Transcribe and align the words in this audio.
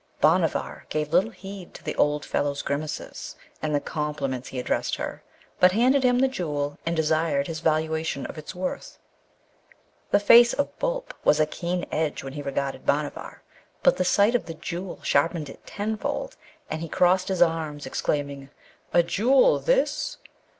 Bhanavar 0.19 0.87
gave 0.89 1.13
little 1.13 1.29
heed 1.29 1.75
to 1.75 1.83
the 1.83 1.95
old 1.95 2.25
fellow's 2.25 2.63
grimaces, 2.63 3.35
and 3.61 3.75
the 3.75 3.79
compliments 3.79 4.47
he 4.49 4.57
addressed 4.59 4.95
her, 4.95 5.21
but 5.59 5.73
handed 5.73 6.03
him 6.03 6.17
the 6.17 6.27
Jewel 6.27 6.79
and 6.87 6.95
desired 6.95 7.45
his 7.45 7.59
valuation 7.59 8.25
of 8.25 8.35
its 8.35 8.55
worth. 8.55 8.97
The 10.09 10.19
face 10.19 10.53
of 10.53 10.75
Boolp 10.79 11.13
was 11.23 11.39
a 11.39 11.45
keen 11.45 11.85
edge 11.91 12.23
when 12.23 12.33
he 12.33 12.41
regarded 12.41 12.83
Bhanavar, 12.83 13.43
but 13.83 13.97
the 13.97 14.03
sight 14.03 14.33
of 14.33 14.47
the 14.47 14.55
Jewel 14.55 15.03
sharpened 15.03 15.49
it 15.49 15.67
tenfold, 15.67 16.35
and 16.67 16.81
he 16.81 16.89
tossed 16.89 17.27
his 17.27 17.43
arms, 17.43 17.85
exclaiming, 17.85 18.49
'A 18.93 19.03
jewel, 19.03 19.59
this!' 19.59 20.17